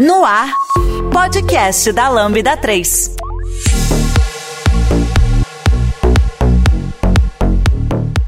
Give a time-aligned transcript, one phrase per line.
[0.00, 0.50] No ar,
[1.12, 3.16] podcast da Lambda 3.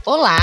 [0.04, 0.36] Olá,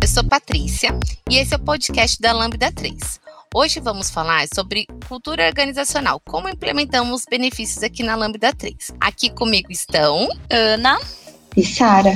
[0.00, 0.96] eu sou Patrícia
[1.28, 3.20] e esse é o podcast da Lambda 3.
[3.52, 8.92] Hoje vamos falar sobre cultura organizacional, como implementamos benefícios aqui na Lambda 3.
[9.00, 11.00] Aqui comigo estão Ana
[11.56, 12.14] e Sara.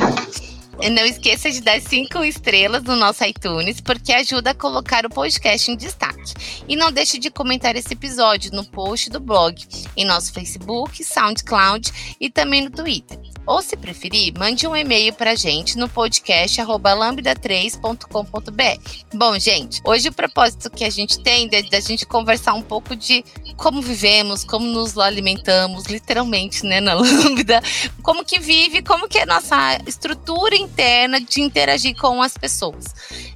[0.88, 5.70] Não esqueça de dar cinco estrelas no nosso iTunes, porque ajuda a colocar o podcast
[5.70, 6.34] em destaque.
[6.66, 9.62] E não deixe de comentar esse episódio no post do blog,
[9.96, 13.18] em nosso Facebook, SoundCloud e também no Twitter.
[13.46, 19.14] Ou, se preferir, mande um e-mail para a gente no podcast lambda3.com.br.
[19.14, 22.94] Bom, gente, hoje o propósito que a gente tem é da gente conversar um pouco
[22.94, 23.24] de
[23.56, 27.60] como vivemos, como nos alimentamos, literalmente, né, na Lambda,
[28.02, 32.86] como que vive, como que é a nossa estrutura interna de interagir com as pessoas.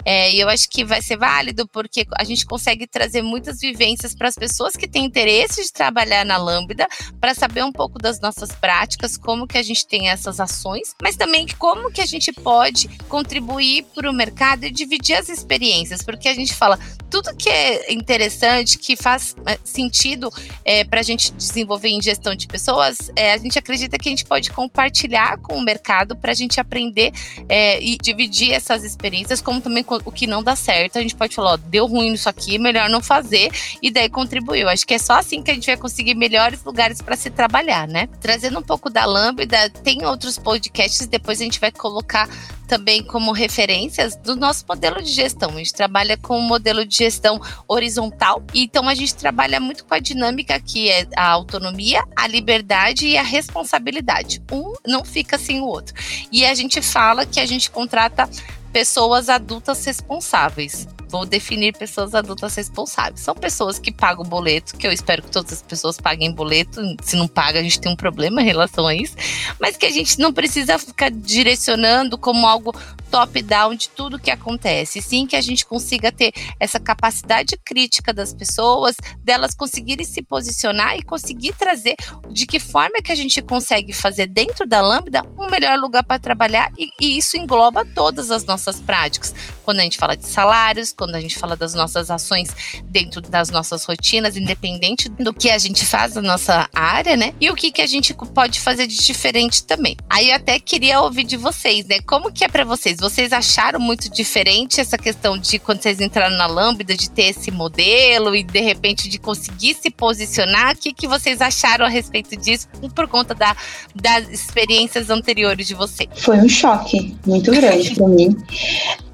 [0.05, 4.15] É, e eu acho que vai ser válido porque a gente consegue trazer muitas vivências
[4.15, 6.87] para as pessoas que têm interesse de trabalhar na Lambda,
[7.21, 11.17] para saber um pouco das nossas práticas, como que a gente tem essas ações, mas
[11.17, 16.29] também como que a gente pode contribuir para o mercado e dividir as experiências, porque
[16.29, 16.79] a gente fala
[17.11, 20.33] tudo que é interessante, que faz é, sentido
[20.65, 24.11] é, para a gente desenvolver em gestão de pessoas, é, a gente acredita que a
[24.11, 27.13] gente pode compartilhar com o mercado para a gente aprender
[27.49, 31.35] é, e dividir essas experiências, como também o que não dá certo, a gente pode
[31.35, 33.51] falar, ó, deu ruim nisso aqui, melhor não fazer,
[33.83, 34.69] e daí contribuiu.
[34.69, 37.87] Acho que é só assim que a gente vai conseguir melhores lugares para se trabalhar,
[37.87, 38.09] né?
[38.21, 42.29] Trazendo um pouco da Lambda, tem outros podcasts, depois a gente vai colocar
[42.67, 45.51] também como referências do nosso modelo de gestão.
[45.51, 49.95] A gente trabalha com um modelo de gestão horizontal, então a gente trabalha muito com
[49.95, 54.43] a dinâmica que é a autonomia, a liberdade e a responsabilidade.
[54.51, 55.95] Um não fica sem o outro.
[56.33, 58.29] E a gente fala que a gente contrata
[58.75, 60.89] pessoas adultas responsáveis.
[61.15, 63.21] Vou definir pessoas adultas responsáveis.
[63.21, 66.81] São pessoas que pagam boleto, que eu espero que todas as pessoas paguem boleto.
[67.05, 69.15] Se não paga, a gente tem um problema em relação a isso.
[69.61, 72.75] Mas que a gente não precisa ficar direcionando como algo
[73.13, 75.01] top-down de tudo que acontece.
[75.01, 80.97] Sim, que a gente consiga ter essa capacidade crítica das pessoas, delas conseguirem se posicionar
[80.97, 81.95] e conseguir trazer
[82.29, 86.19] de que forma que a gente consegue fazer dentro da Lambda um melhor lugar para
[86.19, 89.33] trabalhar e, e isso engloba todas as nossas práticas.
[89.65, 92.49] Quando a gente fala de salários, quando a gente fala das nossas ações
[92.87, 97.35] dentro das nossas rotinas, independente do que a gente faz na nossa área, né?
[97.39, 99.97] E o que, que a gente pode fazer de diferente também.
[100.09, 102.01] Aí eu até queria ouvir de vocês, né?
[102.07, 102.99] Como que é para vocês?
[102.99, 107.51] vocês acharam muito diferente essa questão de quando vocês entraram na Lambda, de ter esse
[107.51, 110.75] modelo e de repente de conseguir se posicionar?
[110.75, 113.55] O que, que vocês acharam a respeito disso por conta da,
[113.95, 116.09] das experiências anteriores de vocês?
[116.17, 118.35] Foi um choque muito grande para mim.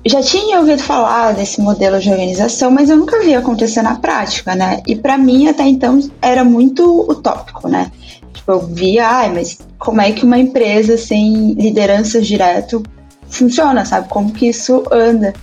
[0.06, 4.54] Já tinha ouvido falar desse modelo de organização, mas eu nunca vi acontecer na prática,
[4.54, 4.80] né?
[4.86, 7.92] E para mim até então era muito utópico, né?
[8.32, 12.82] Tipo, eu via, ai, mas como é que uma empresa sem liderança direto
[13.28, 14.08] funciona, sabe?
[14.08, 15.34] Como que isso anda.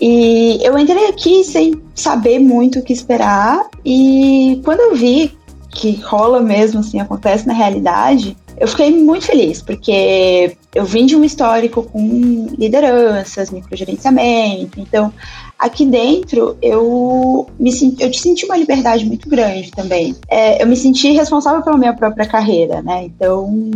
[0.00, 5.36] E eu entrei aqui sem saber muito o que esperar, e quando eu vi
[5.70, 11.16] que rola mesmo, assim, acontece na realidade, eu fiquei muito feliz, porque eu vim de
[11.16, 15.12] um histórico com lideranças, microgerenciamento, então
[15.58, 20.14] aqui dentro eu me senti, eu senti uma liberdade muito grande também.
[20.28, 23.04] É, eu me senti responsável pela minha própria carreira, né?
[23.04, 23.70] Então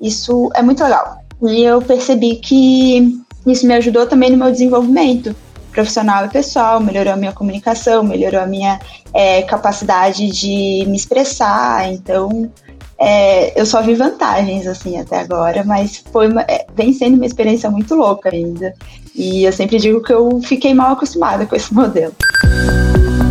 [0.00, 1.18] isso é muito legal.
[1.42, 5.34] E eu percebi que isso me ajudou também no meu desenvolvimento
[5.70, 8.80] profissional e pessoal, melhorou a minha comunicação, melhorou a minha
[9.12, 11.92] é, capacidade de me expressar.
[11.92, 12.50] Então,
[12.98, 17.26] é, eu só vi vantagens assim até agora, mas foi uma, é, vem sendo uma
[17.26, 18.74] experiência muito louca ainda.
[19.14, 22.14] E eu sempre digo que eu fiquei mal acostumada com esse modelo.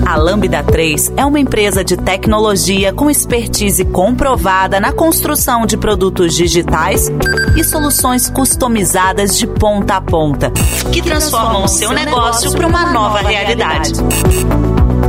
[0.05, 6.35] A Lambda 3 é uma empresa de tecnologia com expertise comprovada na construção de produtos
[6.35, 7.09] digitais
[7.57, 10.51] e soluções customizadas de ponta a ponta,
[10.91, 13.93] que transformam o seu negócio para uma nova realidade.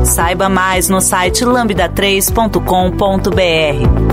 [0.02, 4.05] Saiba mais no site lambda3.com.br.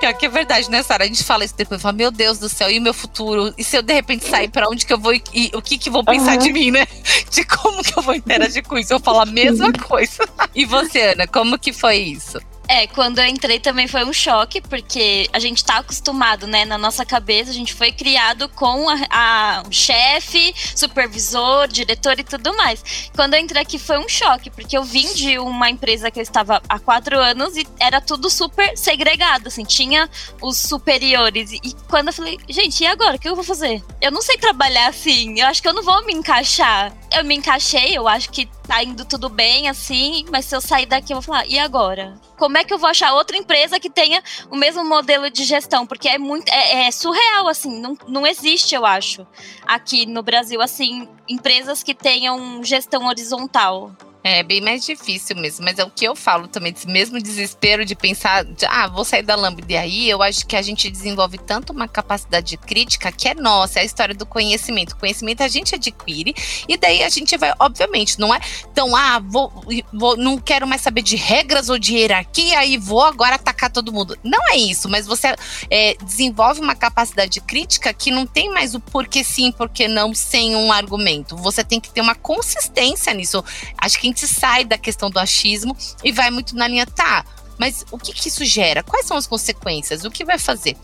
[0.00, 1.04] Pior que é verdade, né, Sara?
[1.04, 3.52] A gente fala isso depois, fala, meu Deus do céu, e o meu futuro?
[3.58, 5.90] E se eu de repente sair para onde que eu vou e o que que
[5.90, 6.38] vão pensar uhum.
[6.38, 6.86] de mim, né?
[7.30, 8.92] De como que eu vou interagir com isso?
[8.92, 10.26] Eu falo a mesma coisa.
[10.52, 12.40] E você, Ana, como que foi isso?
[12.72, 16.64] É, quando eu entrei também foi um choque, porque a gente tá acostumado, né?
[16.64, 22.56] Na nossa cabeça, a gente foi criado com a, a chefe, supervisor, diretor e tudo
[22.56, 23.10] mais.
[23.12, 26.22] Quando eu entrei aqui foi um choque, porque eu vim de uma empresa que eu
[26.22, 30.08] estava há quatro anos e era tudo super segregado, assim, tinha
[30.40, 31.50] os superiores.
[31.50, 33.16] E quando eu falei, gente, e agora?
[33.16, 33.82] O que eu vou fazer?
[34.00, 37.34] Eu não sei trabalhar assim, eu acho que eu não vou me encaixar eu me
[37.34, 41.16] encaixei, eu acho que tá indo tudo bem, assim, mas se eu sair daqui, eu
[41.16, 42.14] vou falar, e agora?
[42.38, 45.86] Como é que eu vou achar outra empresa que tenha o mesmo modelo de gestão?
[45.86, 46.48] Porque é muito.
[46.48, 49.26] É, é surreal, assim, não, não existe, eu acho,
[49.66, 53.92] aqui no Brasil, assim, empresas que tenham gestão horizontal.
[54.22, 57.86] É bem mais difícil mesmo, mas é o que eu falo também, desse mesmo desespero
[57.86, 59.64] de pensar, de, ah, vou sair da Lambda.
[59.66, 63.78] E aí eu acho que a gente desenvolve tanto uma capacidade crítica que é nossa,
[63.78, 64.92] é a história do conhecimento.
[64.92, 66.34] O conhecimento a gente adquire
[66.68, 68.40] e daí a gente vai, obviamente, não é
[68.74, 69.50] tão, ah, vou,
[69.90, 73.90] vou não quero mais saber de regras ou de hierarquia e vou agora atacar todo
[73.90, 74.18] mundo.
[74.22, 75.34] Não é isso, mas você
[75.70, 80.54] é, desenvolve uma capacidade crítica que não tem mais o porquê sim, porquê não, sem
[80.54, 81.38] um argumento.
[81.38, 83.42] Você tem que ter uma consistência nisso.
[83.78, 87.24] Acho que gente sai da questão do achismo e vai muito na linha, tá,
[87.60, 88.82] mas o que, que, isso gera?
[88.82, 90.02] Quais são as consequências?
[90.02, 90.74] O que vai fazer?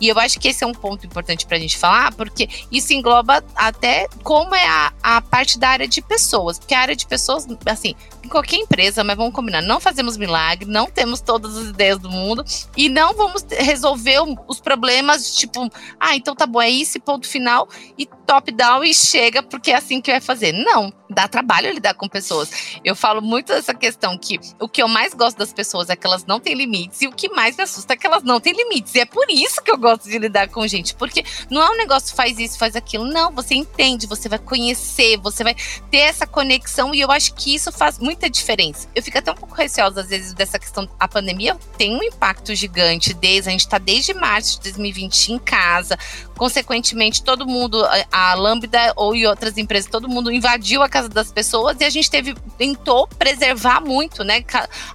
[0.00, 2.92] E eu acho que esse é um ponto importante para a gente falar, porque isso
[2.92, 6.58] engloba até como é a, a parte da área de pessoas.
[6.58, 7.94] Porque a área de pessoas, assim,
[8.24, 12.10] em qualquer empresa, mas vamos combinar, não fazemos milagre, não temos todas as ideias do
[12.10, 12.44] mundo
[12.76, 15.70] e não vamos resolver os problemas, tipo,
[16.00, 19.76] ah, então tá bom, é isso, ponto final, e top down e chega, porque é
[19.76, 20.52] assim que vai fazer.
[20.52, 22.50] Não, dá trabalho lidar com pessoas.
[22.84, 26.06] Eu falo muito dessa questão que o que eu mais gosto das pessoas é que
[26.06, 28.52] elas não têm limites e o que mais me assusta é que elas não têm
[28.52, 28.94] limites.
[28.94, 31.76] E é por isso que eu gosto de lidar com gente, porque não é um
[31.76, 33.04] negócio faz isso, faz aquilo.
[33.04, 35.54] Não, você entende, você vai conhecer, você vai
[35.90, 38.88] ter essa conexão e eu acho que isso faz muita diferença.
[38.94, 40.88] Eu fico até um pouco receosa às vezes dessa questão.
[40.98, 45.38] A pandemia tem um impacto gigante desde a gente está desde março de 2020 em
[45.38, 45.98] casa,
[46.36, 51.30] consequentemente todo mundo a Lambda ou e outras empresas, todo mundo invadiu a casa das
[51.32, 54.44] pessoas e a gente teve tentou preservar muito, né,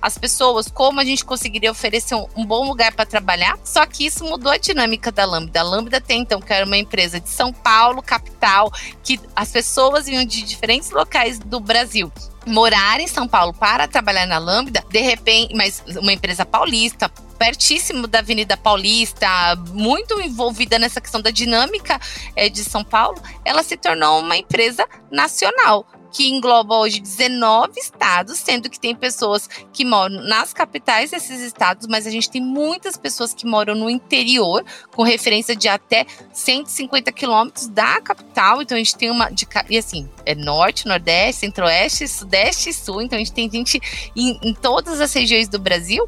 [0.02, 3.58] as pessoas, como a gente conseguiria oferecer um, um bom lugar para trabalhar.
[3.64, 5.60] Só que isso mudou a dinâmica da Lambda.
[5.60, 8.72] A Lambda tem então que era uma empresa de São Paulo, capital,
[9.04, 12.12] que as pessoas vinham de diferentes locais do Brasil
[12.50, 18.07] morar em São Paulo para trabalhar na Lambda, de repente, mas uma empresa paulista, pertíssimo
[18.07, 19.28] da Avenida Paulista,
[19.72, 22.00] muito envolvida nessa questão da dinâmica
[22.36, 28.40] é, de São Paulo, ela se tornou uma empresa nacional que engloba hoje 19 estados,
[28.40, 32.98] sendo que tem pessoas que moram nas capitais desses estados, mas a gente tem muitas
[32.98, 34.64] pessoas que moram no interior,
[34.96, 38.62] com referência de até 150 quilômetros da capital.
[38.62, 39.30] Então a gente tem uma.
[39.30, 43.02] De, e assim, é norte, nordeste, centro-oeste, sudeste e sul.
[43.02, 43.80] Então a gente tem gente
[44.16, 46.08] em, em todas as regiões do Brasil.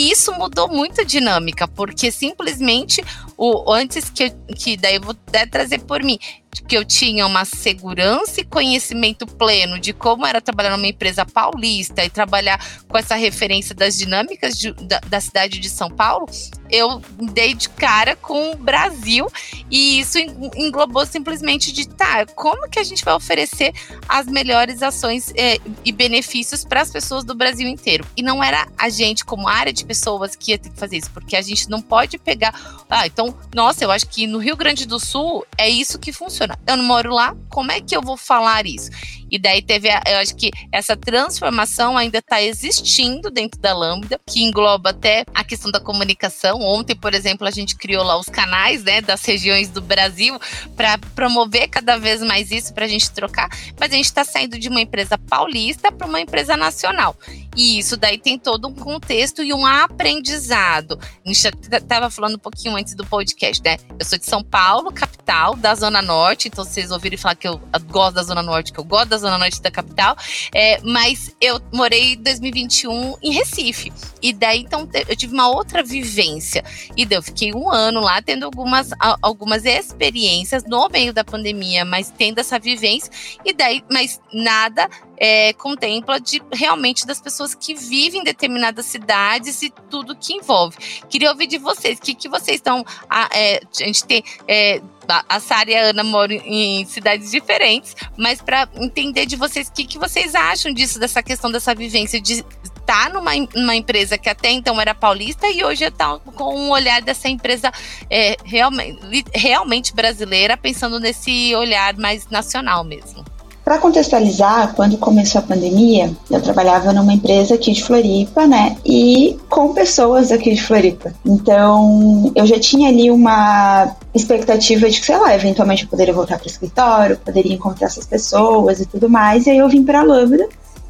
[0.00, 3.04] E isso mudou muito a dinâmica, porque simplesmente
[3.36, 6.18] o antes que, que daí eu vou até trazer por mim,
[6.66, 12.04] que eu tinha uma segurança e conhecimento pleno de como era trabalhar numa empresa paulista
[12.04, 16.28] e trabalhar com essa referência das dinâmicas de, da, da, cidade de São Paulo,
[16.70, 17.00] eu
[17.32, 19.26] dei de cara com o Brasil
[19.70, 23.72] e isso englobou simplesmente de tá, como que a gente vai oferecer
[24.08, 28.04] as melhores ações é, e benefícios para as pessoas do Brasil inteiro.
[28.16, 31.10] E não era a gente, como área de pessoas, que ia ter que fazer isso,
[31.10, 32.54] porque a gente não pode pegar.
[32.88, 36.39] Ah, então, nossa, eu acho que no Rio Grande do Sul é isso que funciona
[36.40, 36.58] funciona.
[36.66, 38.90] Eu não moro lá, como é que eu vou falar isso?
[39.30, 44.20] E daí teve, a, eu acho que essa transformação ainda está existindo dentro da Lambda,
[44.26, 46.60] que engloba até a questão da comunicação.
[46.60, 50.38] Ontem, por exemplo, a gente criou lá os canais, né, das regiões do Brasil
[50.76, 53.48] para promover cada vez mais isso para a gente trocar.
[53.78, 57.16] Mas a gente está saindo de uma empresa paulista para uma empresa nacional.
[57.56, 60.98] E isso daí tem todo um contexto e um aprendizado.
[61.24, 63.76] A gente estava falando um pouquinho antes do podcast, né?
[63.98, 67.60] Eu sou de São Paulo, capital, da Zona Norte, então vocês ouviram falar que eu
[67.88, 70.16] gosto da Zona Norte, que eu gosto da Zona Norte da capital,
[70.54, 73.92] é, mas eu morei em 2021 em Recife.
[74.22, 76.64] E daí, então, eu tive uma outra vivência.
[76.96, 78.90] E daí eu fiquei um ano lá, tendo algumas,
[79.22, 83.10] algumas experiências no meio da pandemia, mas tendo essa vivência.
[83.44, 84.88] E daí, mas nada
[85.20, 90.78] é, contempla de realmente das pessoas que vivem em determinadas cidades e tudo que envolve.
[91.10, 92.84] Queria ouvir de vocês, o que, que vocês estão.
[93.08, 94.24] A, é, a gente tem.
[94.48, 94.80] É,
[95.28, 99.72] a Sara e a Ana moram em cidades diferentes, mas para entender de vocês o
[99.72, 104.16] que, que vocês acham disso, dessa questão dessa vivência de estar tá numa, numa empresa
[104.16, 107.72] que até então era paulista e hoje está com um olhar dessa empresa
[108.08, 113.24] é, realmente, realmente brasileira, pensando nesse olhar mais nacional mesmo.
[113.64, 118.76] Para contextualizar, quando começou a pandemia, eu trabalhava numa empresa aqui de Floripa, né?
[118.84, 121.12] E com pessoas aqui de Floripa.
[121.24, 126.38] Então, eu já tinha ali uma expectativa de que, sei lá, eventualmente eu poderia voltar
[126.38, 129.46] para o escritório, poderia encontrar essas pessoas e tudo mais.
[129.46, 130.48] E aí eu vim para a Lambda,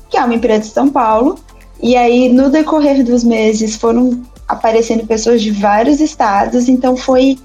[0.09, 1.39] que é uma empresa de São Paulo.
[1.83, 7.39] E aí, no decorrer dos meses, foram aparecendo pessoas de vários estados, então foi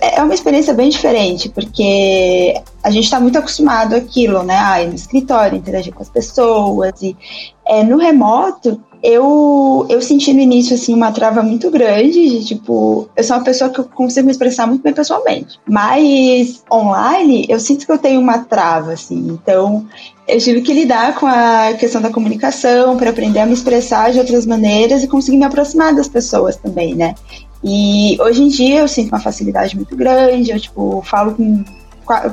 [0.00, 4.56] é uma experiência bem diferente, porque a gente está muito acostumado àquilo, né?
[4.58, 7.00] Ah, ir no escritório, interagir com as pessoas.
[7.02, 7.16] E
[7.64, 13.08] é, no remoto, eu, eu senti no início, assim, uma trava muito grande de, tipo,
[13.16, 15.58] eu sou uma pessoa que eu consigo me expressar muito bem pessoalmente.
[15.66, 19.28] Mas online, eu sinto que eu tenho uma trava, assim.
[19.30, 19.86] Então,
[20.28, 24.18] eu tive que lidar com a questão da comunicação para aprender a me expressar de
[24.18, 27.14] outras maneiras e conseguir me aproximar das pessoas também, né?
[27.62, 31.62] E hoje em dia eu sinto uma facilidade muito grande, eu tipo, falo com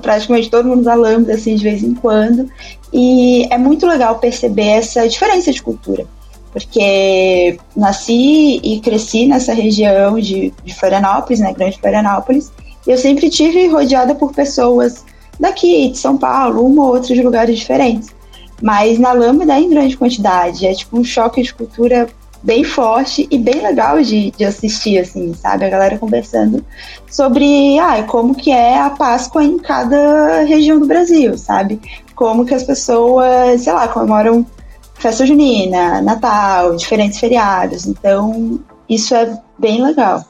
[0.01, 2.49] praticamente todo mundo da Lambda, assim, de vez em quando.
[2.91, 6.05] E é muito legal perceber essa diferença de cultura.
[6.51, 12.51] Porque nasci e cresci nessa região de, de Florianópolis, né, Grande Florianópolis,
[12.87, 15.05] e eu sempre tive rodeada por pessoas
[15.39, 18.09] daqui, de São Paulo, uma ou outra de lugares diferentes.
[18.61, 22.07] Mas na Lambda é em grande quantidade, é tipo um choque de cultura
[22.43, 25.65] bem forte e bem legal de, de assistir, assim, sabe?
[25.65, 26.63] A galera conversando
[27.09, 31.79] sobre ah, como que é a Páscoa em cada região do Brasil, sabe?
[32.15, 34.45] Como que as pessoas, sei lá, comemoram
[34.95, 37.85] festa junina, Natal, diferentes feriados.
[37.85, 40.23] Então, isso é bem legal.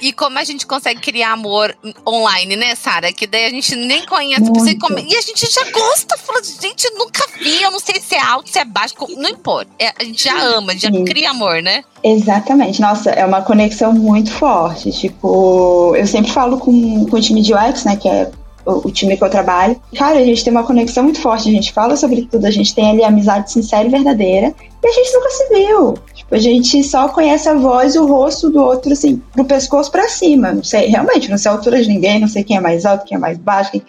[0.00, 1.76] E como a gente consegue criar amor
[2.06, 3.12] online, né, Sara?
[3.12, 4.44] Que daí a gente nem conhece.
[4.78, 5.06] Come...
[5.08, 6.16] E a gente já gosta.
[6.16, 7.62] Fala, gente, nunca vi.
[7.62, 8.94] Eu não sei se é alto, se é baixo.
[9.16, 9.70] Não importa.
[9.78, 11.04] É, a gente já ama, já Sim.
[11.04, 11.84] cria amor, né?
[12.02, 12.80] Exatamente.
[12.80, 14.90] Nossa, é uma conexão muito forte.
[14.90, 17.96] Tipo, eu sempre falo com, com o time de UX, né?
[17.96, 18.30] Que é
[18.64, 19.80] o, o, time que eu trabalho.
[19.96, 21.48] Cara, a gente tem uma conexão muito forte.
[21.48, 22.46] A gente fala sobre tudo.
[22.46, 24.54] A gente tem ali amizade sincera e verdadeira.
[24.82, 25.94] E a gente nunca se viu.
[26.34, 30.08] A gente só conhece a voz e o rosto do outro, assim, do pescoço para
[30.08, 30.50] cima.
[30.50, 33.04] Não sei, realmente, não sei a altura de ninguém, não sei quem é mais alto,
[33.04, 33.84] quem é mais baixo, quem...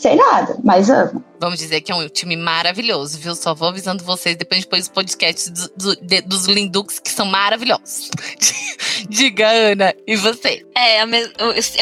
[0.00, 1.22] sei nada, mas amo.
[1.38, 3.34] Vamos dizer que é um time maravilhoso, viu?
[3.34, 7.26] Só vou avisando vocês depois depois dos podcasts do, do, de, dos Lindux que são
[7.26, 8.10] maravilhosos.
[9.08, 10.66] Diga, Ana, e você?
[10.74, 11.02] É,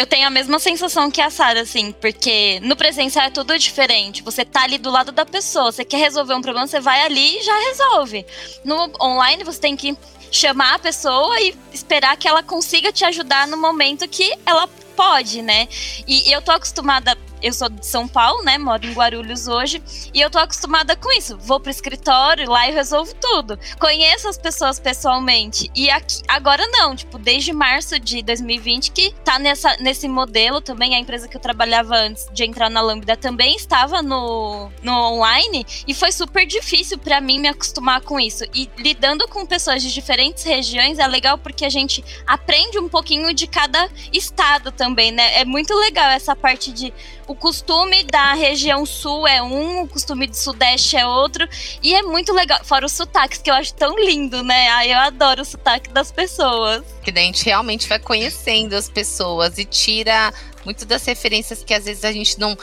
[0.00, 4.22] eu tenho a mesma sensação que a Sara, assim, porque no presencial é tudo diferente.
[4.22, 7.38] Você tá ali do lado da pessoa, você quer resolver um problema, você vai ali
[7.38, 8.26] e já resolve.
[8.64, 9.96] No online, você tem que
[10.30, 15.42] chamar a pessoa e esperar que ela consiga te ajudar no momento que ela pode,
[15.42, 15.68] né?
[16.06, 18.58] E eu tô acostumada eu sou de São Paulo, né?
[18.58, 19.82] Moro em Guarulhos hoje.
[20.12, 21.36] E eu tô acostumada com isso.
[21.38, 23.58] Vou pro escritório, lá eu resolvo tudo.
[23.78, 25.70] Conheço as pessoas pessoalmente.
[25.74, 30.94] E aqui, agora não, tipo, desde março de 2020 que tá nessa, nesse modelo também.
[30.94, 35.66] A empresa que eu trabalhava antes de entrar na Lambda também estava no, no online.
[35.86, 38.44] E foi super difícil para mim me acostumar com isso.
[38.54, 43.32] E lidando com pessoas de diferentes regiões é legal porque a gente aprende um pouquinho
[43.34, 45.40] de cada estado também, né?
[45.40, 46.92] É muito legal essa parte de
[47.28, 51.46] o costume da região sul é um, o costume do sudeste é outro.
[51.82, 52.58] E é muito legal.
[52.64, 54.68] Fora os sotaques, que eu acho tão lindo, né?
[54.70, 56.82] Ai, eu adoro o sotaque das pessoas.
[57.02, 60.32] Que daí a gente realmente vai conhecendo as pessoas e tira
[60.64, 62.56] muito das referências que às vezes a gente não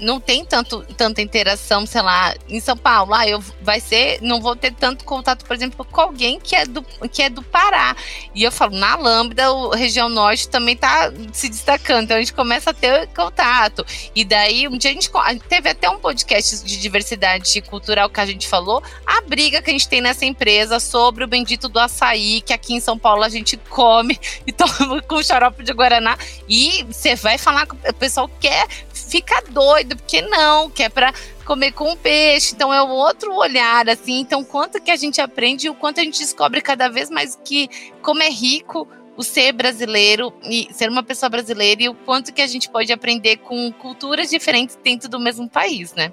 [0.00, 4.40] não tem tanto, tanta interação, sei lá, em São Paulo, ah, eu vai ser, não
[4.40, 7.96] vou ter tanto contato, por exemplo, com alguém que é do, que é do Pará.
[8.34, 12.32] E eu falo, na Lambda, o região norte também está se destacando, então a gente
[12.32, 13.84] começa a ter contato.
[14.14, 15.10] E daí, um dia a gente
[15.48, 19.72] teve até um podcast de diversidade cultural que a gente falou, a briga que a
[19.72, 23.28] gente tem nessa empresa sobre o bendito do açaí, que aqui em São Paulo a
[23.28, 26.16] gente come e toma com xarope de Guaraná.
[26.48, 28.66] E você vai falar com o pessoal que quer
[29.08, 31.12] fica doido, porque não, que é para
[31.44, 32.54] comer com peixe.
[32.54, 34.20] Então é outro olhar, assim.
[34.20, 37.38] Então, quanto que a gente aprende e o quanto a gente descobre cada vez mais
[37.44, 37.68] que
[38.02, 38.86] como é rico
[39.16, 42.92] o ser brasileiro e ser uma pessoa brasileira e o quanto que a gente pode
[42.92, 46.12] aprender com culturas diferentes dentro do mesmo país, né?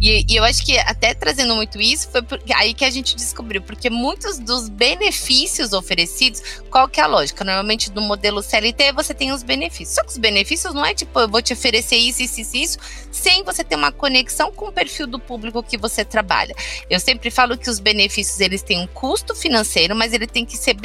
[0.00, 2.22] E E, eu acho que até trazendo muito isso, foi
[2.54, 7.44] aí que a gente descobriu, porque muitos dos benefícios oferecidos, qual que é a lógica?
[7.44, 9.96] Normalmente no modelo CLT você tem os benefícios.
[9.96, 12.78] Só que os benefícios não é tipo, eu vou te oferecer isso, isso, isso, isso,
[13.12, 16.54] sem você ter uma conexão com o perfil do público que você trabalha.
[16.88, 20.56] Eu sempre falo que os benefícios eles têm um custo financeiro, mas ele tem que
[20.56, 20.76] ser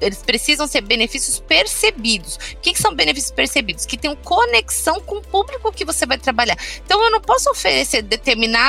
[0.00, 2.36] eles precisam ser benefícios percebidos.
[2.36, 3.84] O que, que são benefícios percebidos?
[3.84, 6.56] Que tenham conexão com o público que você vai trabalhar.
[6.84, 8.59] Então eu não posso oferecer determinado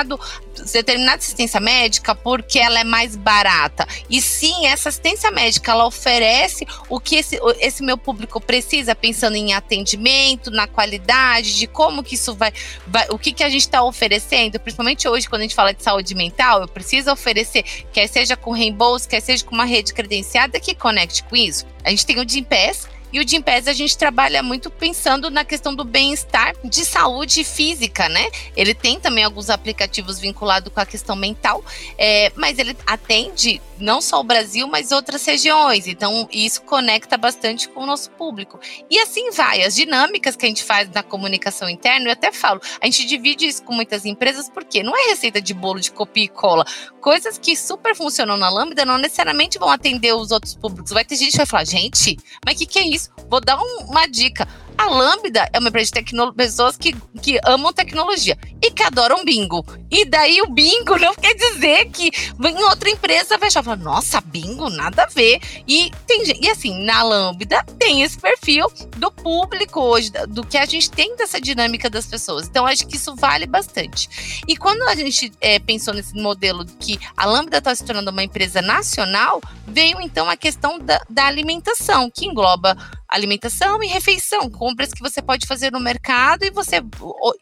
[0.74, 3.88] determinada assistência médica porque ela é mais barata.
[4.10, 9.36] E sim, essa assistência médica ela oferece o que esse, esse meu público precisa, pensando
[9.36, 12.54] em atendimento, na qualidade, de como que isso vai,
[12.88, 15.84] vai o que, que a gente está oferecendo, principalmente hoje, quando a gente fala de
[15.84, 20.60] saúde mental, eu preciso oferecer, quer seja com reembolso, quer seja com uma rede credenciada
[20.60, 21.66] que conecte com isso.
[21.84, 25.76] A gente tem o Gimpass, e o Gimpass a gente trabalha muito pensando na questão
[25.76, 28.30] do bem-estar de saúde física, né?
[28.56, 31.64] Ele tem também alguns aplicativos vinculados com a questão mental,
[31.98, 35.88] é, mas ele atende não só o Brasil, mas outras regiões.
[35.88, 38.60] Então, isso conecta bastante com o nosso público.
[38.90, 39.64] E assim vai.
[39.64, 43.46] As dinâmicas que a gente faz na comunicação interna, eu até falo, a gente divide
[43.46, 46.66] isso com muitas empresas, porque não é receita de bolo de copia e cola.
[47.00, 50.92] Coisas que super funcionam na Lambda não necessariamente vão atender os outros públicos.
[50.92, 53.10] Vai ter gente que vai falar, gente, mas o que, que é isso?
[53.30, 54.48] Vou dar um, uma dica.
[54.82, 59.64] A Lambda é uma empresa de pessoas que, que amam tecnologia e que adoram bingo.
[59.92, 64.72] E daí o bingo não quer dizer que em outra empresa vai achar, nossa, bingo,
[64.72, 65.40] nada a ver.
[65.68, 68.66] E, tem, e assim, na Lambda tem esse perfil
[68.98, 72.48] do público hoje, do que a gente tem dessa dinâmica das pessoas.
[72.48, 74.42] Então, acho que isso vale bastante.
[74.48, 78.24] E quando a gente é, pensou nesse modelo que a Lambda está se tornando uma
[78.24, 82.76] empresa nacional, veio então a questão da, da alimentação, que engloba
[83.12, 86.82] alimentação e refeição, compras que você pode fazer no mercado e você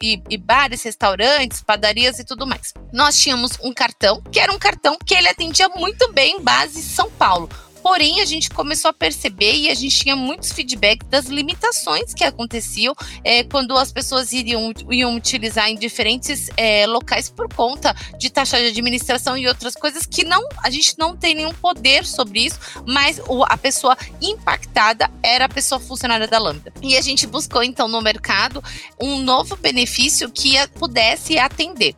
[0.02, 2.74] e, e, bares, restaurantes, padarias e tudo mais.
[2.92, 7.10] Nós tínhamos um cartão que era um cartão que ele atendia muito bem base São
[7.12, 7.48] Paulo.
[7.82, 12.24] Porém, a gente começou a perceber e a gente tinha muitos feedbacks das limitações que
[12.24, 18.30] aconteciam é, quando as pessoas iriam, iam utilizar em diferentes é, locais por conta de
[18.30, 22.46] taxa de administração e outras coisas que não a gente não tem nenhum poder sobre
[22.46, 26.74] isso, mas a pessoa impactada era a pessoa funcionária da Lambda.
[26.82, 28.64] E a gente buscou então no mercado
[29.00, 31.96] um novo benefício que pudesse atender.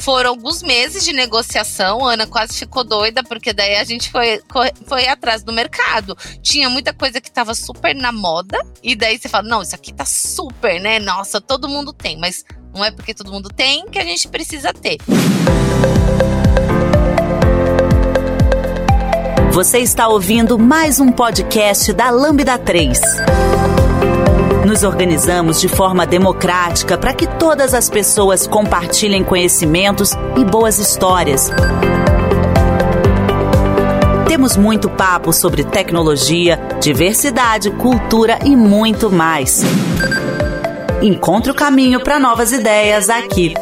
[0.00, 4.40] Foram alguns meses de negociação, a Ana quase ficou doida, porque daí a gente foi,
[4.86, 6.16] foi atrás do mercado.
[6.40, 9.92] Tinha muita coisa que estava super na moda, e daí você fala: não, isso aqui
[9.92, 10.98] tá super, né?
[10.98, 14.72] Nossa, todo mundo tem, mas não é porque todo mundo tem que a gente precisa
[14.72, 14.98] ter.
[19.52, 23.00] Você está ouvindo mais um podcast da Lambda 3.
[24.64, 31.50] Nos organizamos de forma democrática para que todas as pessoas compartilhem conhecimentos e boas histórias.
[34.28, 39.62] Temos muito papo sobre tecnologia, diversidade, cultura e muito mais.
[41.02, 43.54] Encontre o caminho para novas ideias aqui.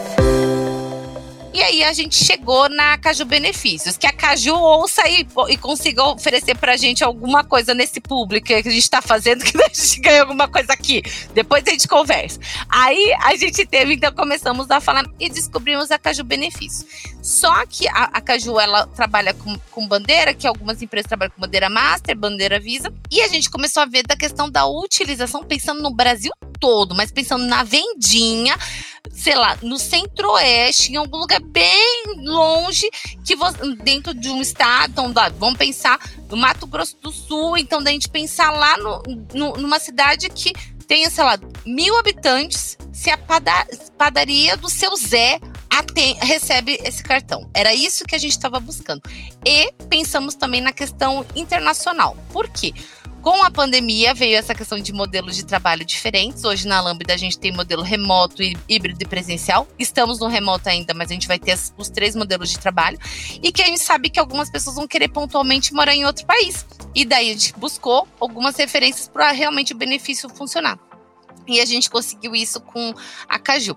[1.55, 6.02] E aí a gente chegou na Caju Benefícios, que a Caju ouça e, e consiga
[6.05, 10.00] oferecer pra gente alguma coisa nesse público que a gente tá fazendo, que a gente
[10.00, 11.00] ganha alguma coisa aqui.
[11.33, 12.40] Depois a gente conversa.
[12.68, 16.85] Aí a gente teve, então começamos a falar e descobrimos a Caju Benefícios.
[17.27, 21.41] Só que a, a Caju, ela trabalha com, com bandeira, que algumas empresas trabalham com
[21.41, 22.95] bandeira Master, bandeira Visa.
[23.11, 27.11] E a gente começou a ver da questão da utilização, pensando no Brasil todo, mas
[27.11, 28.57] pensando na vendinha,
[29.11, 32.89] sei lá, no centro-oeste, em algum lugar bem longe,
[33.25, 35.99] que você, dentro de um estado, então, vamos pensar
[36.31, 39.03] no Mato Grosso do Sul, então da gente pensar lá no,
[39.35, 40.53] no, numa cidade que
[40.87, 41.37] tenha, sei lá,
[41.67, 43.19] mil habitantes, se a
[43.99, 45.41] padaria do seu Zé
[46.20, 47.48] recebe esse cartão.
[47.55, 49.02] Era isso que a gente estava buscando.
[49.44, 52.16] E pensamos também na questão internacional.
[52.33, 52.72] Por quê?
[53.22, 56.44] Com a pandemia veio essa questão de modelos de trabalho diferentes.
[56.44, 59.66] Hoje na Lambda a gente tem modelo remoto, híbrido e presencial.
[59.76, 62.98] Estamos no remoto ainda, mas a gente vai ter os três modelos de trabalho.
[63.42, 66.64] E que a gente sabe que algumas pessoas vão querer pontualmente morar em outro país.
[66.94, 70.79] E daí a gente buscou algumas referências para realmente o benefício funcionar.
[71.48, 72.94] E a gente conseguiu isso com
[73.29, 73.76] a Caju.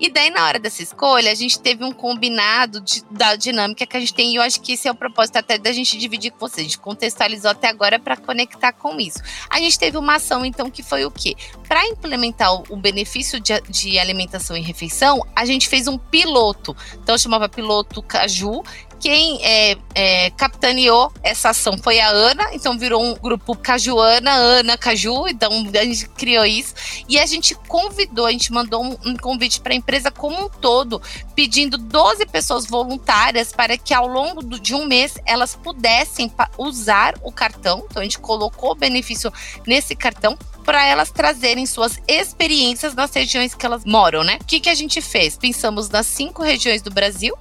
[0.00, 3.96] E daí, na hora dessa escolha, a gente teve um combinado de, da dinâmica que
[3.96, 6.30] a gente tem, e eu acho que esse é o propósito até da gente dividir
[6.30, 6.66] com vocês.
[6.66, 9.18] A gente contextualizou até agora para conectar com isso.
[9.50, 11.34] A gente teve uma ação, então, que foi o quê?
[11.66, 16.76] Para implementar o, benefício de, de, alimentação e refeição, a gente fez um piloto.
[16.94, 18.62] Então, chamava piloto Caju,
[19.00, 24.76] Quem é, é, capitaneou essa ação foi a Ana, então virou um grupo Cajuana, Ana
[24.76, 26.74] Caju, então a gente criou isso.
[27.08, 30.48] E a gente convidou, a gente mandou um, um convite para a empresa como um
[30.48, 31.00] todo,
[31.34, 37.14] pedindo 12 pessoas voluntárias para que ao longo do, de um mês elas pudessem usar
[37.22, 37.84] o cartão.
[37.88, 39.32] Então a gente colocou o benefício
[39.66, 40.36] nesse cartão
[40.68, 44.38] para elas trazerem suas experiências nas regiões que elas moram, né?
[44.38, 45.34] O que, que a gente fez?
[45.34, 47.34] Pensamos nas cinco regiões do Brasil,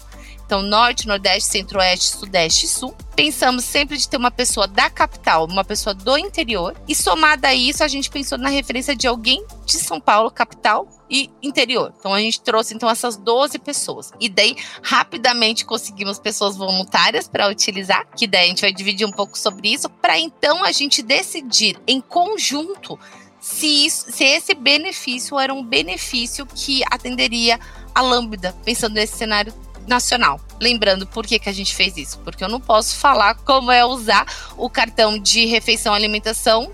[0.48, 2.96] então, norte, nordeste, centro-oeste, sudeste e sul.
[3.18, 6.74] Pensamos sempre de ter uma pessoa da capital, uma pessoa do interior.
[6.88, 10.88] E somada a isso, a gente pensou na referência de alguém de São Paulo, capital,
[11.10, 11.94] e interior.
[12.00, 14.12] Então a gente trouxe então essas 12 pessoas.
[14.20, 19.12] E daí rapidamente conseguimos pessoas voluntárias para utilizar, que daí a gente vai dividir um
[19.12, 23.00] pouco sobre isso para então a gente decidir em conjunto
[23.40, 27.60] se, isso, se esse benefício era um benefício que atenderia
[27.96, 29.54] a Lambda, pensando nesse cenário
[29.88, 30.40] nacional.
[30.60, 32.20] Lembrando por que, que a gente fez isso?
[32.20, 34.26] Porque eu não posso falar como é usar
[34.58, 36.72] o cartão de refeição alimentação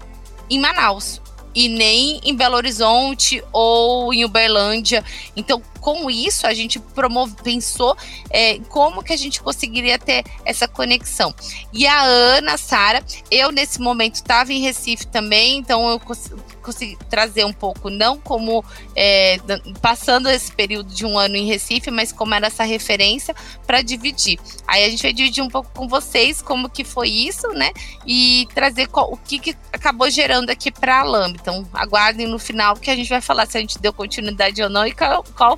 [0.49, 1.21] em Manaus
[1.56, 5.04] e nem em Belo Horizonte ou em Uberlândia.
[5.36, 7.98] Então, com isso, a gente promove, pensou
[8.30, 11.36] é, como que a gente conseguiria ter essa conexão.
[11.74, 17.43] E a Ana, Sara, eu nesse momento estava em Recife também, então eu consegui trazer
[17.43, 18.63] um pouco, não como
[18.96, 19.38] é,
[19.82, 23.36] passando esse período de um ano em Recife, mas como era essa referência
[23.67, 24.39] para dividir.
[24.65, 27.74] Aí a gente vai dividir um pouco com vocês como que foi isso, né?
[28.08, 31.38] E trazer o que, que acabou gerando aqui para a LAMB.
[31.41, 34.69] Então, aguardem no final que a gente vai falar se a gente deu continuidade ou
[34.69, 35.58] não e qual, qual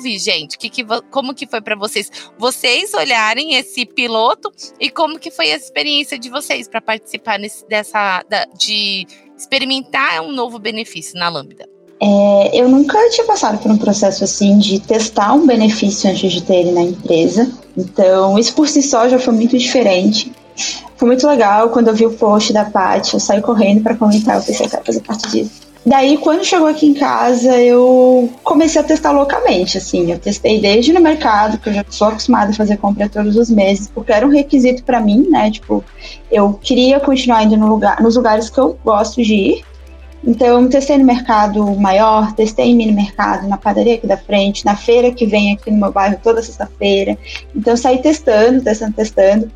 [0.00, 0.58] ouvir, gente.
[0.58, 2.10] Que, que, como que foi para vocês?
[2.38, 7.66] Vocês olharem esse piloto e como que foi a experiência de vocês para participar nesse,
[7.68, 11.68] dessa da, de experimentar um novo benefício na Lambda?
[12.02, 16.42] É, eu nunca tinha passado por um processo assim de testar um benefício antes de
[16.42, 17.52] ter ele na empresa.
[17.76, 20.32] Então, isso por si só já foi muito diferente.
[20.96, 24.36] Foi muito legal quando eu vi o post da Paty, eu saí correndo para comentar,
[24.36, 25.69] eu pensei, eu quero fazer parte disso.
[25.84, 30.12] Daí, quando chegou aqui em casa, eu comecei a testar loucamente, assim.
[30.12, 33.48] Eu testei desde no mercado, que eu já sou acostumada a fazer compra todos os
[33.48, 35.50] meses, porque era um requisito para mim, né?
[35.50, 35.82] Tipo,
[36.30, 39.64] eu queria continuar indo no lugar, nos lugares que eu gosto de ir.
[40.22, 44.66] Então, eu testei no mercado maior, testei em mini mercado, na padaria aqui da frente,
[44.66, 47.16] na feira que vem aqui no meu bairro toda sexta-feira.
[47.56, 49.50] Então, saí testando, testando, testando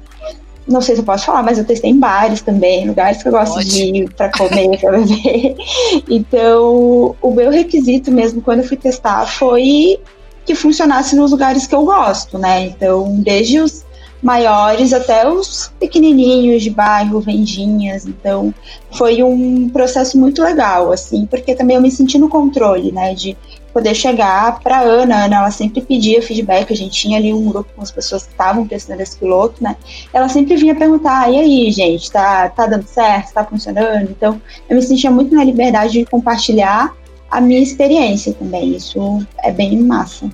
[0.66, 3.32] não sei se eu posso falar, mas eu testei em bares também, lugares que eu
[3.32, 3.68] gosto Pode.
[3.68, 5.56] de ir para comer, para beber.
[6.08, 9.98] Então, o meu requisito mesmo quando eu fui testar foi
[10.44, 12.66] que funcionasse nos lugares que eu gosto, né?
[12.66, 13.84] Então, desde os
[14.22, 18.06] maiores até os pequenininhos de bairro, vendinhas.
[18.06, 18.54] Então,
[18.92, 23.36] foi um processo muito legal, assim, porque também eu me senti no controle, né, de
[23.74, 25.24] poder chegar para Ana.
[25.24, 26.72] Ana, ela sempre pedia feedback.
[26.72, 29.76] A gente tinha ali um grupo com as pessoas que estavam testando esse piloto, né?
[30.12, 33.34] Ela sempre vinha perguntar: e aí, gente, tá, tá dando certo?
[33.34, 34.10] Tá funcionando?
[34.10, 36.94] Então, eu me sentia muito na liberdade de compartilhar
[37.28, 38.76] a minha experiência também.
[38.76, 40.30] Isso é bem massa.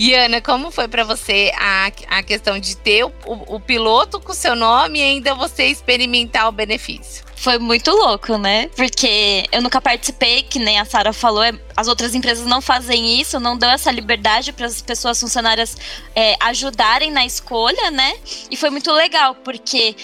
[0.00, 4.18] E Ana, como foi para você a, a questão de ter o, o, o piloto
[4.18, 7.22] com seu nome e ainda você experimentar o benefício?
[7.40, 8.68] foi muito louco, né?
[8.76, 13.18] Porque eu nunca participei, que nem a Sara falou, é, as outras empresas não fazem
[13.18, 15.74] isso, não dão essa liberdade para as pessoas funcionárias
[16.14, 18.12] é, ajudarem na escolha, né?
[18.50, 19.96] E foi muito legal, porque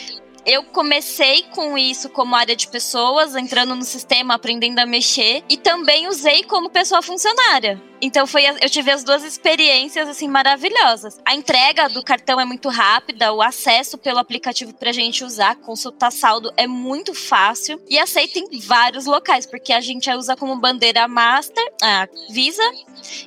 [0.46, 5.56] eu comecei com isso como área de pessoas, entrando no sistema, aprendendo a mexer, e
[5.56, 7.82] também usei como pessoa funcionária.
[8.00, 11.18] Então foi, eu tive as duas experiências assim maravilhosas.
[11.24, 16.12] A entrega do cartão é muito rápida, o acesso pelo aplicativo pra gente usar, consultar
[16.12, 21.08] saldo é muito fácil e aceita em vários locais, porque a gente usa como bandeira
[21.08, 22.62] Master, a Visa,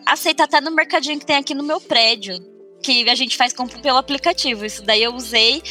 [0.05, 2.37] aceita até no mercadinho que tem aqui no meu prédio
[2.81, 4.65] que a gente faz compra pelo aplicativo.
[4.65, 5.61] Isso daí eu usei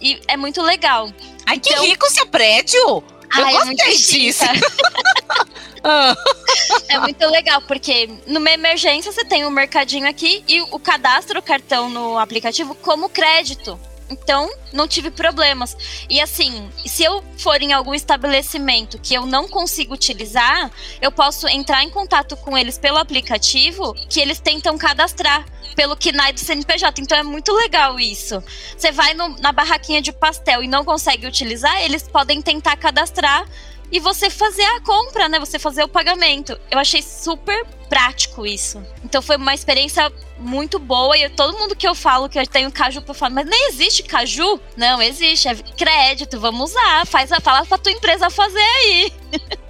[0.00, 1.12] e é muito legal.
[1.46, 3.02] Ai, então, que rico seu prédio!
[3.36, 4.44] Eu Ai, gostei é disso.
[6.88, 11.38] é muito legal, porque numa emergência você tem o um mercadinho aqui e o cadastro
[11.38, 13.78] o cartão no aplicativo como crédito.
[14.08, 15.76] Então, não tive problemas.
[16.08, 21.48] E assim, se eu for em algum estabelecimento que eu não consigo utilizar, eu posso
[21.48, 27.00] entrar em contato com eles pelo aplicativo que eles tentam cadastrar pelo KNAI do CNPJ.
[27.00, 28.42] Então é muito legal isso.
[28.76, 33.46] Você vai no, na barraquinha de pastel e não consegue utilizar, eles podem tentar cadastrar
[33.90, 35.38] e você fazer a compra, né?
[35.38, 36.58] Você fazer o pagamento.
[36.70, 38.82] Eu achei super prático isso.
[39.04, 42.70] Então foi uma experiência muito boa e todo mundo que eu falo que eu tenho
[42.70, 44.60] caju para falar, mas nem existe caju?
[44.76, 49.12] Não, existe, é crédito, vamos usar, faz a fala pra tua empresa fazer aí.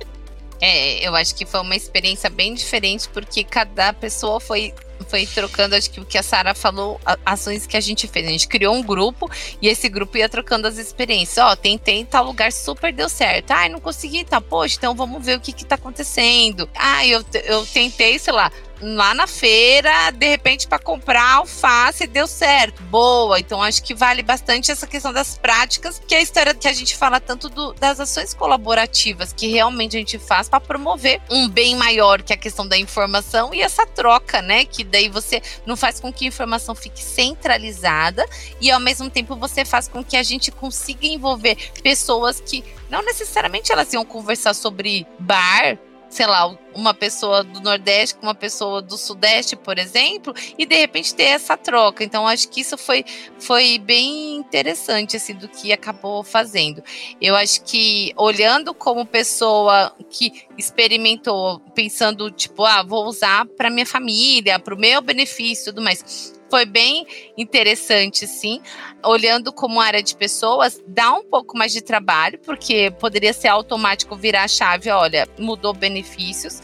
[0.58, 4.72] É, eu acho que foi uma experiência bem diferente porque cada pessoa foi
[5.08, 8.26] foi trocando, acho que o que a Sara falou, ações que a gente fez.
[8.26, 11.38] A gente criou um grupo e esse grupo ia trocando as experiências.
[11.38, 13.50] Ó, tentei em tal lugar, super deu certo.
[13.50, 14.40] Ai, não consegui, tá?
[14.40, 16.68] Poxa, então vamos ver o que que tá acontecendo.
[16.74, 22.26] Ah, eu, eu tentei, sei lá, lá na feira, de repente, para comprar alface, deu
[22.26, 22.82] certo.
[22.84, 23.38] Boa.
[23.38, 26.72] Então, acho que vale bastante essa questão das práticas, que é a história que a
[26.72, 31.48] gente fala tanto do, das ações colaborativas, que realmente a gente faz para promover um
[31.48, 34.64] bem maior, que é a questão da informação e essa troca, né?
[34.64, 38.26] Que daí você não faz com que a informação fique centralizada
[38.60, 43.02] e, ao mesmo tempo, você faz com que a gente consiga envolver pessoas que não
[43.02, 45.78] necessariamente elas iam conversar sobre bar,
[46.16, 50.74] sei lá, uma pessoa do Nordeste com uma pessoa do Sudeste, por exemplo, e de
[50.74, 52.02] repente ter essa troca.
[52.02, 53.04] Então, acho que isso foi,
[53.38, 56.82] foi bem interessante, assim, do que acabou fazendo.
[57.20, 63.84] Eu acho que, olhando como pessoa que experimentou, pensando, tipo, ah, vou usar para minha
[63.84, 67.06] família, para o meu benefício e tudo mais foi bem
[67.36, 68.60] interessante, sim.
[69.04, 74.16] Olhando como área de pessoas, dá um pouco mais de trabalho, porque poderia ser automático
[74.16, 76.60] virar a chave, olha, mudou benefícios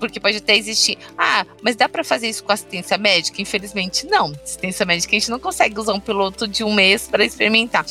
[0.00, 0.98] porque pode até existir.
[1.16, 3.40] Ah, mas dá para fazer isso com assistência médica?
[3.40, 4.32] Infelizmente, não.
[4.42, 7.84] Assistência médica a gente não consegue usar um piloto de um mês para experimentar.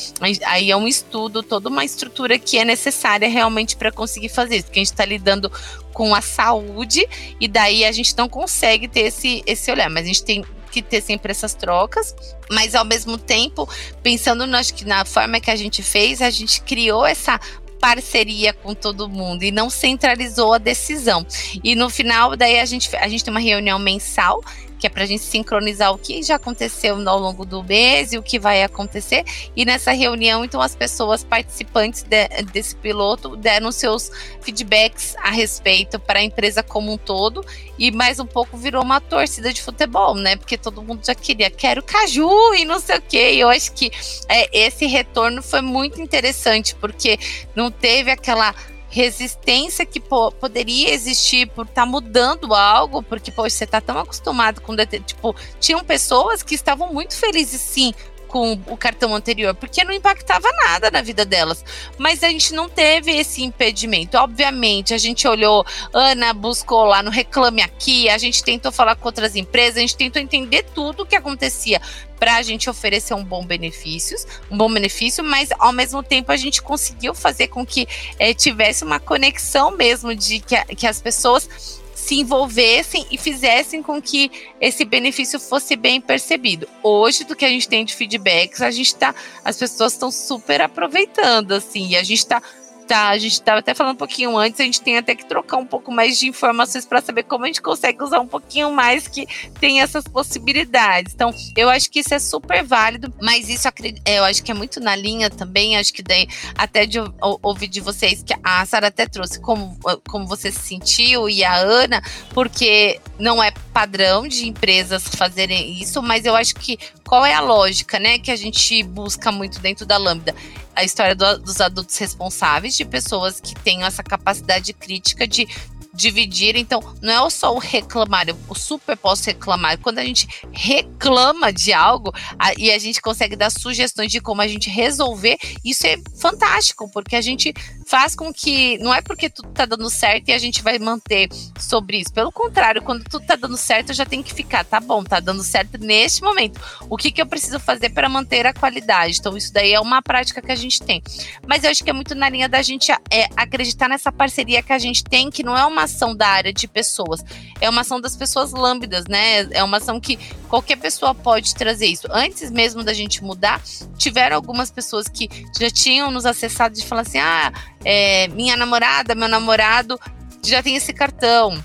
[0.48, 4.66] Aí é um estudo, toda uma estrutura que é necessária realmente para conseguir fazer isso,
[4.66, 5.52] porque a gente está lidando
[5.94, 7.08] com a saúde
[7.40, 10.82] e daí a gente não consegue ter esse, esse olhar, mas a gente tem que
[10.82, 12.16] ter sempre essas trocas,
[12.50, 13.68] mas ao mesmo tempo,
[14.04, 17.40] pensando no, acho que na forma que a gente fez, a gente criou essa
[17.80, 21.26] parceria com todo mundo e não centralizou a decisão.
[21.64, 24.44] E no final, daí a gente, a gente tem uma reunião mensal
[24.80, 28.18] que é para a gente sincronizar o que já aconteceu ao longo do mês e
[28.18, 29.26] o que vai acontecer.
[29.56, 34.10] E nessa reunião, então, as pessoas participantes de, desse piloto deram seus
[34.42, 37.46] feedbacks a respeito para a empresa como um todo.
[37.78, 40.38] E mais um pouco virou uma torcida de futebol, né?
[40.38, 43.34] Porque todo mundo já queria, quero caju e não sei o quê.
[43.34, 43.92] E eu acho que
[44.28, 47.20] é, esse retorno foi muito interessante, porque
[47.54, 48.56] não teve aquela
[48.90, 53.98] resistência que po poderia existir por estar tá mudando algo, porque poxa, você está tão
[53.98, 54.76] acostumado com
[55.06, 57.94] tipo, tinham pessoas que estavam muito felizes sim
[58.30, 61.66] com o cartão anterior, porque não impactava nada na vida delas.
[61.98, 64.18] Mas a gente não teve esse impedimento.
[64.18, 69.08] Obviamente, a gente olhou, Ana buscou lá no Reclame Aqui, a gente tentou falar com
[69.08, 71.82] outras empresas, a gente tentou entender tudo o que acontecia
[72.20, 74.18] para a gente oferecer um bom benefício,
[74.52, 77.88] um bom benefício, mas ao mesmo tempo a gente conseguiu fazer com que
[78.20, 83.84] é, tivesse uma conexão mesmo de que, a, que as pessoas se envolvessem e fizessem
[83.84, 86.68] com que esse benefício fosse bem percebido.
[86.82, 90.62] Hoje, do que a gente tem de feedbacks, a gente tá, as pessoas estão super
[90.62, 92.42] aproveitando, assim, e a gente está
[92.90, 95.58] tá, a gente estava até falando um pouquinho antes, a gente tem até que trocar
[95.58, 99.08] um pouco mais de informações para saber como a gente consegue usar um pouquinho mais
[99.08, 99.28] que
[99.60, 101.14] tem essas possibilidades.
[101.14, 104.56] Então, eu acho que isso é super válido, mas isso é, eu acho que é
[104.56, 106.98] muito na linha também, acho que daí até de
[107.44, 109.78] ouvir de vocês que a Sara até trouxe como,
[110.10, 112.02] como você se sentiu e a Ana,
[112.34, 117.42] porque não é padrão de empresas fazerem isso, mas eu acho que qual é a
[117.42, 120.34] lógica, né, que a gente busca muito dentro da Lambda?
[120.80, 125.46] A história do, dos adultos responsáveis, de pessoas que tenham essa capacidade crítica de
[125.94, 126.56] dividir.
[126.56, 129.78] Então, não é só o reclamar, o super posso reclamar.
[129.80, 134.42] Quando a gente reclama de algo a, e a gente consegue dar sugestões de como
[134.42, 137.54] a gente resolver, isso é fantástico, porque a gente
[137.90, 141.28] faz com que não é porque tudo tá dando certo e a gente vai manter
[141.60, 142.14] sobre isso.
[142.14, 145.20] Pelo contrário, quando tudo tá dando certo, eu já tenho que ficar, tá bom, tá
[145.20, 146.62] dando certo neste momento.
[146.88, 149.18] O que, que eu preciso fazer para manter a qualidade?
[149.20, 151.02] Então, isso daí é uma prática que a gente tem.
[151.48, 154.72] Mas eu acho que é muito na linha da gente é, acreditar nessa parceria que
[154.72, 157.26] a gente tem, que não é uma ação da área de pessoas,
[157.60, 159.48] é uma ação das pessoas lâmbidas, né?
[159.50, 162.08] É uma ação que qualquer pessoa pode trazer isso.
[162.12, 163.60] Antes mesmo da gente mudar,
[163.98, 165.28] tiveram algumas pessoas que
[165.60, 167.52] já tinham nos acessado de falar assim: ah,
[167.84, 170.00] é, minha namorada, meu namorado
[170.44, 171.64] já tem esse cartão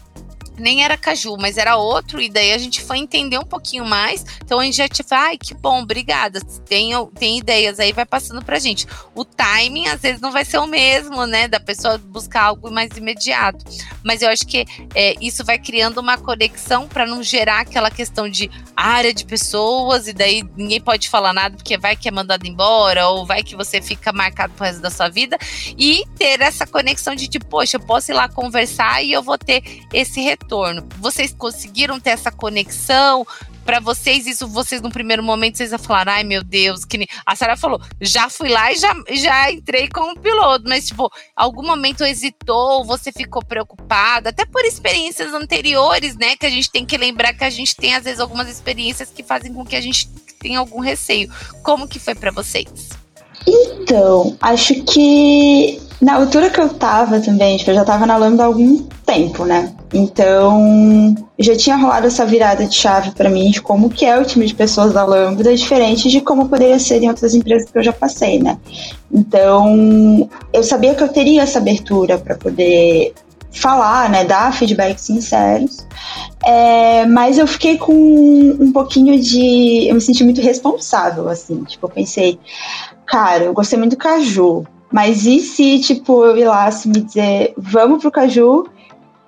[0.59, 4.25] nem era caju, mas era outro, e daí a gente foi entender um pouquinho mais.
[4.45, 6.41] Então a gente já fala, ai, que bom, obrigada.
[6.67, 8.87] Tem, tem ideias aí, vai passando pra gente.
[9.15, 11.49] O timing, às vezes, não vai ser o mesmo, né?
[11.49, 13.65] Da pessoa buscar algo mais imediato.
[14.05, 14.65] Mas eu acho que
[14.95, 20.07] é, isso vai criando uma conexão para não gerar aquela questão de área de pessoas,
[20.07, 23.57] e daí ninguém pode falar nada porque vai que é mandado embora, ou vai que
[23.57, 25.39] você fica marcado pro resto da sua vida.
[25.77, 29.39] E ter essa conexão de tipo, poxa, eu posso ir lá conversar e eu vou
[29.39, 29.63] ter
[29.93, 30.87] esse retorno retorno.
[30.99, 33.27] Vocês conseguiram ter essa conexão?
[33.65, 37.09] Para vocês, isso vocês no primeiro momento, vocês falaram, ai meu Deus, que nem...
[37.25, 41.67] A Sara falou, já fui lá e já, já entrei como piloto, mas tipo, algum
[41.67, 46.37] momento hesitou, você ficou preocupada, até por experiências anteriores, né?
[46.37, 49.23] Que a gente tem que lembrar que a gente tem, às vezes, algumas experiências que
[49.23, 51.33] fazem com que a gente tenha algum receio.
[51.63, 52.91] Como que foi para vocês?
[53.47, 58.43] Então, acho que na altura que eu tava também, tipo, eu já tava na Lambda
[58.43, 59.73] há algum tempo, né?
[59.93, 64.25] Então, já tinha rolado essa virada de chave para mim de como que é o
[64.25, 67.83] time de pessoas da Lambda, diferente de como poderia ser em outras empresas que eu
[67.83, 68.59] já passei, né?
[69.13, 73.15] Então, eu sabia que eu teria essa abertura para poder
[73.55, 75.87] falar, né, dar feedbacks sinceros,
[76.45, 81.87] é, mas eu fiquei com um pouquinho de, eu me senti muito responsável, assim, tipo,
[81.87, 82.39] eu pensei,
[83.15, 87.01] cara, eu gostei muito do Caju, mas e se, tipo, eu ir lá assim, me
[87.01, 88.67] dizer, vamos pro Caju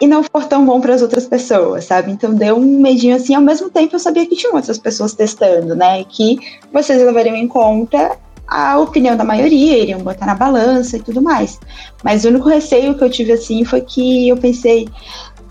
[0.00, 2.10] e não for tão bom para as outras pessoas, sabe?
[2.10, 5.76] Então deu um medinho assim, ao mesmo tempo eu sabia que tinha outras pessoas testando,
[5.76, 6.02] né?
[6.02, 6.36] Que
[6.72, 8.18] vocês levariam em conta
[8.48, 11.60] a opinião da maioria, iriam botar na balança e tudo mais.
[12.02, 14.88] Mas o único receio que eu tive assim foi que eu pensei,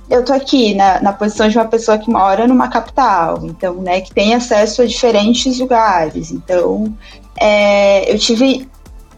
[0.09, 4.01] eu tô aqui na, na posição de uma pessoa que mora numa capital, então, né,
[4.01, 6.31] que tem acesso a diferentes lugares.
[6.31, 6.93] Então,
[7.39, 8.67] é, eu tive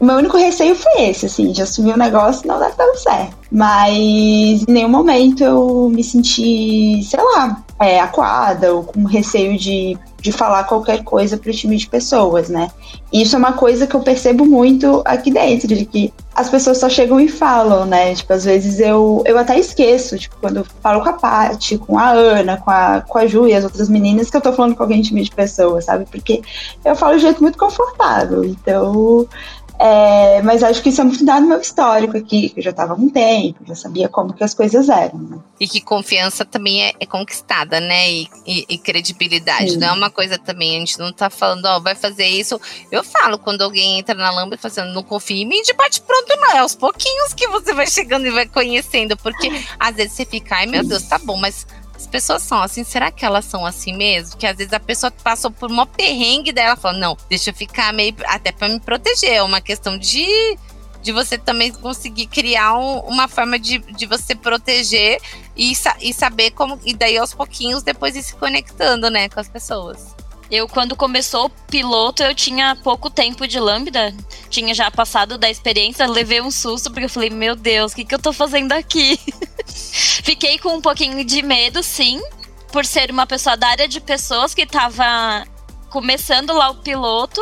[0.00, 2.94] o meu único receio foi esse, assim, de assumir o um negócio não deve dar
[2.94, 3.36] certo.
[3.50, 9.98] Mas em nenhum momento eu me senti, sei lá, é, acuada ou com receio de,
[10.20, 12.70] de falar qualquer coisa para o time de pessoas, né?
[13.12, 16.78] E isso é uma coisa que eu percebo muito aqui dentro, de que as pessoas
[16.78, 18.14] só chegam e falam, né?
[18.14, 21.98] Tipo, às vezes eu, eu até esqueço, tipo, quando eu falo com a Paty, com
[21.98, 24.74] a Ana, com a, com a Ju e as outras meninas, que eu tô falando
[24.74, 26.04] com alguém time de pessoas, sabe?
[26.10, 26.42] Porque
[26.84, 28.44] eu falo de jeito muito confortável.
[28.44, 29.26] Então,
[29.78, 32.70] é, mas acho que isso é muito dado no meu histórico aqui, que eu já
[32.70, 35.18] estava há um tempo, já sabia como que as coisas eram.
[35.18, 35.38] Né?
[35.60, 38.10] E que confiança também é, é conquistada, né?
[38.10, 39.72] E, e, e credibilidade.
[39.72, 39.78] Sim.
[39.78, 42.60] Não é uma coisa também, a gente não está falando, ó, vai fazer isso.
[42.90, 46.36] Eu falo, quando alguém entra na lâmpada fazendo, não confia em mim, de bate pronto,
[46.36, 46.52] não.
[46.52, 49.16] É aos pouquinhos que você vai chegando e vai conhecendo.
[49.16, 51.66] Porque às vezes você fica, ai meu Deus, tá bom, mas
[51.98, 54.36] as pessoas são assim, será que elas são assim mesmo?
[54.38, 57.92] Que às vezes a pessoa passou por uma perrengue dela fala, não, deixa eu ficar
[57.92, 58.14] meio.
[58.26, 59.32] Até para me proteger.
[59.32, 60.56] É uma questão de
[61.02, 65.20] de você também conseguir criar um, uma forma de, de você proteger
[65.56, 66.78] e, e saber como.
[66.84, 70.14] E daí aos pouquinhos depois ir se conectando, né, com as pessoas.
[70.50, 74.14] Eu, quando começou o piloto, eu tinha pouco tempo de Lambda.
[74.48, 78.04] Tinha já passado da experiência, levei um susto, porque eu falei, meu Deus, o que,
[78.04, 79.20] que eu tô fazendo aqui?
[79.66, 82.20] Fiquei com um pouquinho de medo, sim,
[82.72, 85.46] por ser uma pessoa da área de pessoas que tava
[85.90, 87.40] começando lá o piloto,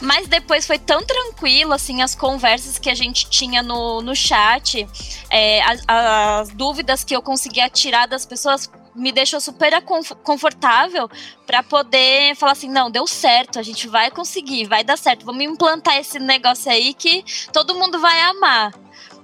[0.00, 4.86] mas depois foi tão tranquilo, assim, as conversas que a gente tinha no, no chat,
[5.30, 9.82] é, as, as dúvidas que eu conseguia tirar das pessoas me deixou super
[10.22, 11.10] confortável
[11.46, 15.44] para poder falar assim, não, deu certo, a gente vai conseguir, vai dar certo, vamos
[15.44, 18.72] implantar esse negócio aí que todo mundo vai amar.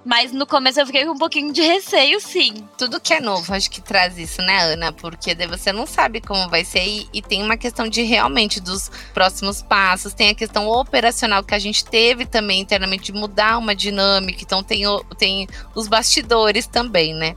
[0.04, 2.66] Mas no começo eu fiquei com um pouquinho de receio, sim.
[2.78, 4.92] Tudo que é novo, acho que traz isso, né, Ana?
[4.92, 6.86] Porque daí você não sabe como vai ser.
[6.86, 10.14] E, e, tem uma questão de realmente dos próximos passos.
[10.14, 14.42] Tem a questão operacional que a gente teve também internamente de mudar uma dinâmica.
[14.42, 14.84] Então tem,
[15.18, 17.36] tem os bastidores também, né?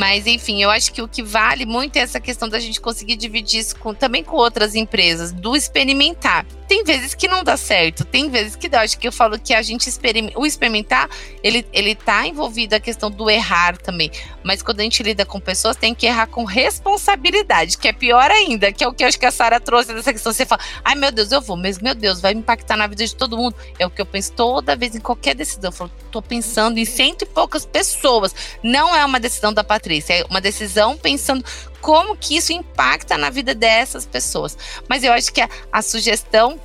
[0.00, 3.16] Mas, enfim, eu acho que o que vale muito é essa questão da gente conseguir
[3.16, 6.46] dividir isso com, também com outras empresas, do experimentar.
[6.70, 8.82] tem vezes que não dá certo, tem vezes que dá.
[8.82, 11.10] Acho que eu falo que a gente experimenta, o experimentar,
[11.42, 14.08] ele, ele tá envolvido a questão do errar também.
[14.44, 18.30] Mas quando a gente lida com pessoas, tem que errar com responsabilidade, que é pior
[18.30, 20.32] ainda, que é o que eu acho que a Sara trouxe dessa questão.
[20.32, 23.16] Você fala, ai meu Deus, eu vou, mas meu Deus, vai impactar na vida de
[23.16, 23.56] todo mundo.
[23.76, 25.70] É o que eu penso toda vez em qualquer decisão.
[25.70, 28.32] Eu falo, tô pensando em cento e poucas pessoas.
[28.62, 31.44] Não é uma decisão da Patrícia, é uma decisão pensando
[31.80, 34.56] como que isso impacta na vida dessas pessoas.
[34.88, 36.58] Mas eu acho que a, a sugestão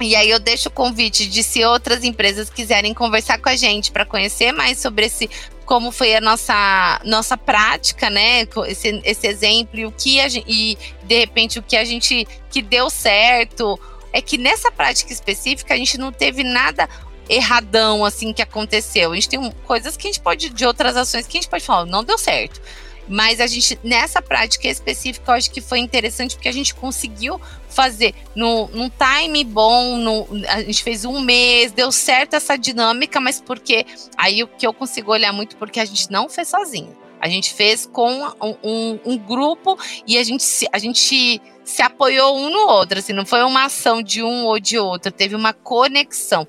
[0.00, 3.90] e aí eu deixo o convite de se outras empresas quiserem conversar com a gente
[3.90, 5.30] para conhecer mais sobre esse
[5.64, 8.46] como foi a nossa nossa prática, né?
[8.66, 12.26] Esse, esse exemplo e o que a gente, e de repente o que a gente
[12.50, 13.78] que deu certo
[14.12, 16.88] é que nessa prática específica a gente não teve nada
[17.28, 19.12] erradão assim que aconteceu.
[19.12, 21.64] A gente tem coisas que a gente pode de outras ações que a gente pode
[21.64, 22.60] falar, não deu certo.
[23.08, 27.40] Mas a gente, nessa prática específica, eu acho que foi interessante porque a gente conseguiu
[27.68, 33.20] fazer no, num time bom, no, a gente fez um mês, deu certo essa dinâmica,
[33.20, 36.96] mas porque aí o que eu consigo olhar muito porque a gente não fez sozinho.
[37.20, 42.38] A gente fez com um, um, um grupo e a gente, a gente se apoiou
[42.38, 45.52] um no outro, assim, não foi uma ação de um ou de outro, teve uma
[45.52, 46.46] conexão.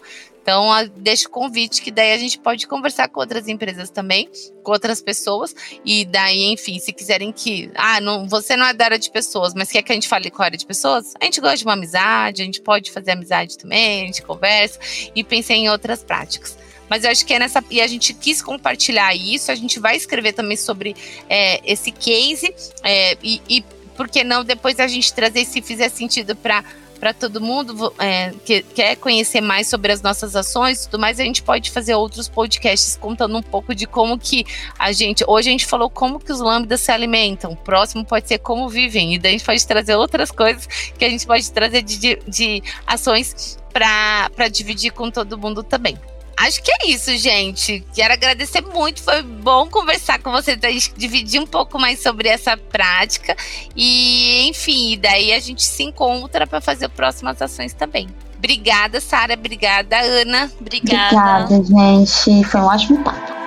[0.47, 4.29] Então, deixa o convite que daí a gente pode conversar com outras empresas também,
[4.63, 8.85] com outras pessoas, e daí, enfim, se quiserem que, ah, não, você não é da
[8.85, 11.13] área de pessoas, mas quer que a gente fale com a área de pessoas?
[11.19, 14.79] A gente gosta de uma amizade, a gente pode fazer amizade também, a gente conversa
[15.13, 16.57] e pensei em outras práticas.
[16.89, 17.61] Mas eu acho que é nessa.
[17.69, 20.95] E a gente quis compartilhar isso, a gente vai escrever também sobre
[21.27, 23.65] é, esse case, é, e, e
[23.97, 26.63] por que não depois a gente trazer, se fizer sentido, para
[26.97, 31.19] para todo mundo é, que quer conhecer mais sobre as nossas ações e tudo mais,
[31.19, 34.45] a gente pode fazer outros podcasts contando um pouco de como que
[34.77, 35.23] a gente.
[35.27, 37.51] Hoje a gente falou como que os lambdas se alimentam.
[37.51, 39.13] O próximo pode ser como vivem.
[39.13, 42.19] E daí a gente pode trazer outras coisas que a gente pode trazer de, de,
[42.27, 45.97] de ações para dividir com todo mundo também.
[46.37, 47.83] Acho que é isso, gente.
[47.95, 49.01] Quero agradecer muito.
[49.01, 53.35] Foi bom conversar com você, dividir um pouco mais sobre essa prática.
[53.75, 58.07] E, enfim, daí a gente se encontra para fazer próximas ações também.
[58.37, 59.33] Obrigada, Sara.
[59.33, 60.51] Obrigada, Ana.
[60.61, 61.45] Obrigada.
[61.55, 62.43] Obrigada, gente.
[62.43, 63.37] Foi um ótimo papo.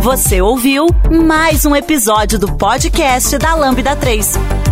[0.00, 4.71] Você ouviu mais um episódio do podcast da Lambda 3.